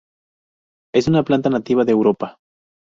[0.95, 2.39] Es una planta nativa de Europa.